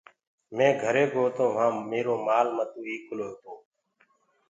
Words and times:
مينٚ 0.55 0.79
گھري 0.81 1.05
گو 1.13 1.23
تو 1.35 1.45
وهآنٚ 1.53 1.85
ميرو 1.89 2.13
مآل 2.25 2.47
متو 2.55 2.79
ايڪلو 2.89 3.29
تو۔ 3.41 3.53